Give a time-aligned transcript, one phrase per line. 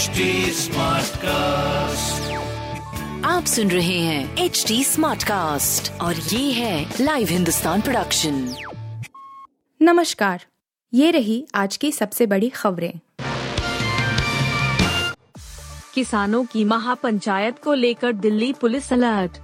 [0.00, 0.20] HD
[1.16, 2.32] cast
[3.26, 8.54] आप सुन रहे हैं एच डी स्मार्ट कास्ट और ये है लाइव हिंदुस्तान प्रोडक्शन
[9.82, 10.44] नमस्कार
[10.94, 12.92] ये रही आज की सबसे बड़ी खबरें।
[15.94, 19.38] किसानों की महापंचायत को लेकर दिल्ली पुलिस अलर्ट।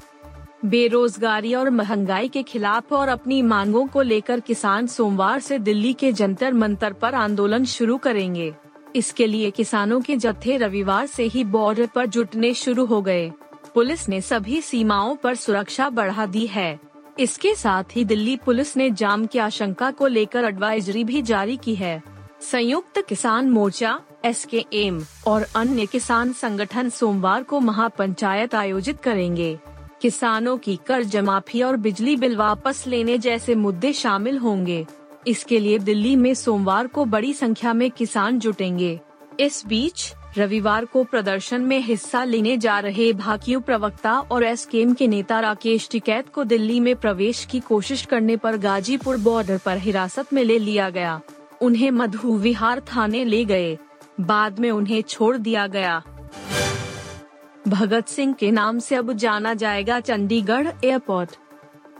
[0.65, 6.13] बेरोजगारी और महँगाई के खिलाफ और अपनी मांगों को लेकर किसान सोमवार से दिल्ली के
[6.13, 8.55] जंतर मंतर पर आंदोलन शुरू करेंगे।
[8.97, 13.31] इसके लिए किसानों के जत्थे रविवार से ही बॉर्डर पर जुटने शुरू हो गए।
[13.75, 16.79] पुलिस ने सभी सीमाओं पर सुरक्षा बढ़ा दी है।
[17.19, 21.75] इसके साथ ही दिल्ली पुलिस ने जाम की आशंका को लेकर एडवाइजरी भी जारी की
[21.75, 22.03] है।
[22.41, 29.59] संयुक्त किसान मोर्चा एस के एम और अन्य किसान संगठन सोमवार को महापंचायत आयोजित करेंगे।
[30.03, 34.87] किसानों की कर्ज माफ़ी और बिजली बिल वापस लेने जैसे मुद्दे शामिल होंगे।
[35.27, 39.01] इसके लिए दिल्ली में सोमवार को बड़ी संख्या में किसान जुटेंगे।
[39.41, 45.09] इस बीच, रविवार को प्रदर्शन में हिस्सा लेने जा रहे भाकियू प्रवक्ता और एसकेएम के
[45.09, 50.33] नेता राकेश टिकैत को दिल्ली में प्रवेश की कोशिश करने पर गाजीपुर बॉर्डर पर हिरासत
[50.33, 51.21] में ले लिया गया।
[51.63, 53.79] उन्हें मधु विहार थाने ले गए।
[54.21, 56.03] बाद में उन्हें छोड़ दिया गया।
[57.69, 61.37] भगत सिंह के नाम से अब जाना जाएगा चंडीगढ़ एयरपोर्ट।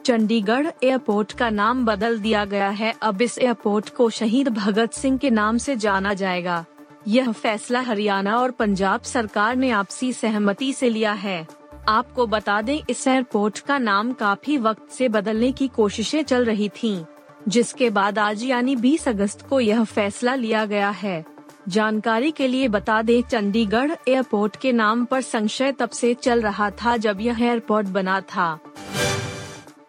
[0.07, 5.17] चंडीगढ़ एयरपोर्ट का नाम बदल दिया गया है। अब इस एयरपोर्ट को शहीद भगत सिंह
[5.19, 6.65] के नाम से जाना जाएगा।
[7.09, 11.47] यह फैसला हरियाणा और पंजाब सरकार ने आपसी सहमति से लिया है।
[11.89, 16.69] आपको बता दें इस एयरपोर्ट का नाम काफ़ी वक्त से बदलने की कोशिशें चल रही
[16.69, 17.05] थीं,
[17.49, 21.25] जिसके बाद आज यानी 20 अगस्त को यह फैसला लिया गया है।
[21.69, 26.71] जानकारी के लिए बता दें चंडीगढ़ एयरपोर्ट के नाम पर संशय तब से चल रहा
[26.71, 28.59] था जब यह एयरपोर्ट बना था।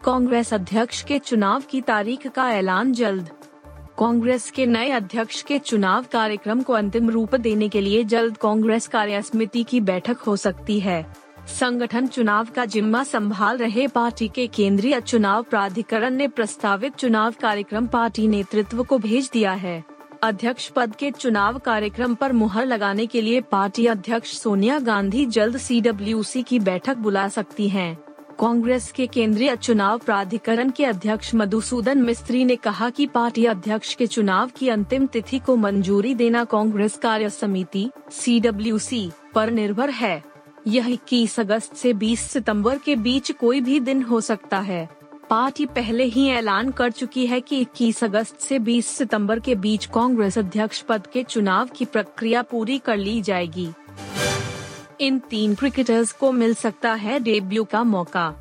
[0.08, 3.30] कांग्रेस अध्यक्ष के चुनाव की तारीख का ऐलान जल्द।
[4.00, 8.88] कांग्रेस के नए अध्यक्ष के चुनाव कार्यक्रम को अंतिम रूप देने के लिए जल्द कांग्रेस
[8.88, 11.14] कार्य समिति की बैठक हो सकती है।
[11.60, 17.88] संगठन चुनाव का जिम्मा संभाल रहे पार्टी के केंद्रीय चुनाव प्राधिकरण ने प्रस्तावित चुनाव कार्यक्रम
[17.88, 19.84] पार्टी नेतृत्व को भेज दिया है।
[20.24, 25.58] अध्यक्ष पद के चुनाव कार्यक्रम पर मुहर लगाने के लिए पार्टी अध्यक्ष सोनिया गांधी जल्द
[25.58, 28.07] सीडब्ल्यूसी की बैठक बुला सकती हैं।
[28.40, 34.08] कांग्रेस के केंद्रीय चुनाव प्राधिकरण के अध्यक्ष मधुसूदन मिस्त्री ने कहा कि पार्टी अध्यक्ष के
[34.08, 39.90] चुनाव की अंतिम तिथि को मंजूरी देना कांग्रेस कार्य समिति सी डब्ल्यू सी पर निर्भर
[39.90, 40.24] है।
[40.68, 44.90] यह 21 अगस्त से 20 सितंबर के बीच कोई भी दिन हो सकता है।
[45.30, 49.86] पार्टी पहले ही ऐलान कर चुकी है कि 21 अगस्त से 20 सितंबर के बीच
[49.86, 53.70] कांग्रेस अध्यक्ष पद के चुनाव की प्रक्रिया पूरी कर ली जाएगी।
[55.02, 58.36] इन तीन क्रिकेटर्स को मिल सकता है डेब्यू का मौका।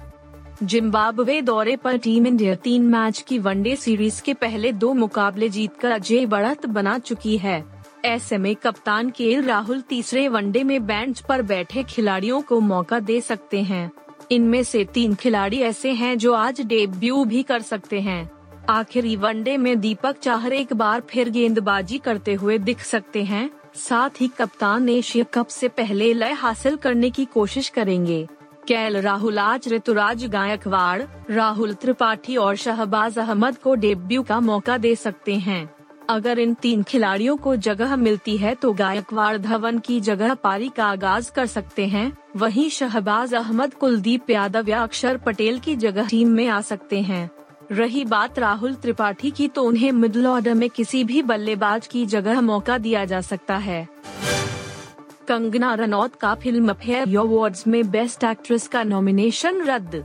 [0.63, 5.91] जिम्बाब्वे दौरे पर टीम इंडिया तीन मैच की वनडे सीरीज़ के पहले दो मुकाबले जीतकर
[5.91, 7.65] अजय बढ़त बना चुकी है।
[8.05, 13.21] ऐसे में कप्तान के राहुल तीसरे वनडे में बेंच पर बैठे खिलाड़ियों को मौका दे
[13.21, 13.91] सकते हैं।
[14.31, 18.31] इनमें से तीन खिलाड़ी ऐसे हैं जो आज डेब्यू भी कर सकते हैं।
[18.69, 24.21] आखिरी वनडे में दीपक चाहर एक बार फिर गेंदबाजी करते हुए दिख सकते हैं। साथ
[24.21, 28.27] ही कप्तान एशिया कप से पहले लय हासिल करने की कोशिश करेंगे।
[28.69, 34.95] कैल राहुल आज ऋतुराज गायकवाड़, राहुल त्रिपाठी और शहबाज अहमद को डेब्यू का मौका दे
[34.95, 35.69] सकते हैं।
[36.11, 40.85] अगर इन तीन खिलाड़ियों को जगह मिलती है तो गायकवाड़ धवन की जगह पारी का
[40.85, 46.29] आगाज़ कर सकते हैं। वहीं शहबाज अहमद कुलदीप यादव या अक्षर पटेल की जगह टीम
[46.29, 47.31] में आ सकते हैं।
[47.71, 52.41] रही बात राहुल त्रिपाठी की तो उन्हें मिडिल ऑर्डर में किसी भी बल्लेबाज की जगह
[52.41, 53.87] मौका दिया जा सकता है।
[55.29, 60.05] कंगना रनौत का फ़िल्म फेयर अवार्ड्स में बेस्ट एक्ट्रेस का नॉमिनेशन रद्द।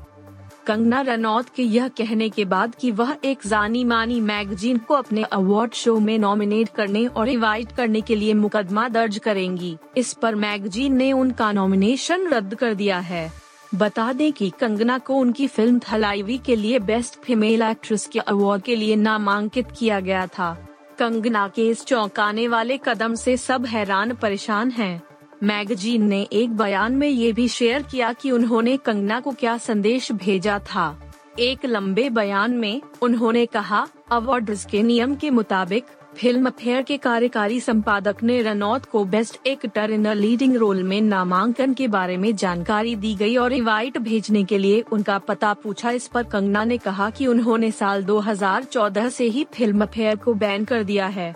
[0.67, 5.23] कंगना रनौत के यह कहने के बाद कि वह एक जानी मानी मैगजीन को अपने
[5.23, 10.35] अवार्ड शो में नॉमिनेट करने और इनवाइट करने के लिए मुकदमा दर्ज करेंगी। इस पर
[10.35, 13.40] मैगजीन ने उनका नॉमिनेशन रद्द कर दिया है।
[13.75, 18.61] बता दें कि कंगना को उनकी फ़िल्म थलाईवी के लिए बेस्ट फीमेल एक्ट्रेस के अवार्ड
[18.61, 20.53] के लिए नामांकित किया गया था
[20.99, 25.01] कंगना के इस चौंकाने वाले कदम से सब हैरान परेशान हैं।
[25.43, 30.11] मैगजीन ने एक बयान में ये भी शेयर किया कि उन्होंने कंगना को क्या संदेश
[30.11, 35.85] भेजा था एक लंबे बयान में उन्होंने कहा अवार्ड के नियम के मुताबिक
[36.17, 40.99] फ़िल्म फेयर के कार्यकारी संपादक ने रनौत को best actor in a leading role में
[41.01, 45.91] नामांकन के बारे में जानकारी दी गई और इवाइट भेजने के लिए उनका पता पूछा।
[45.91, 50.65] इस पर कंगना ने कहा कि उन्होंने साल 2014 से ही फ़िल्म फेयर को बैन
[50.65, 51.33] कर दिया है।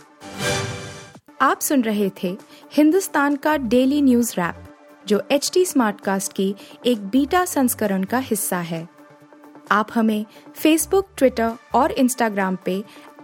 [1.41, 2.35] आप सुन रहे थे
[2.73, 4.63] हिंदुस्तान का डेली न्यूज़ रैप,
[5.07, 6.53] जो एच टी स्मार्ट कास्ट की
[6.85, 8.87] एक बीटा संस्करण का हिस्सा है।
[9.71, 10.25] आप हमें
[10.55, 12.83] फेसबुक ट्विटर और इंस्टाग्राम पे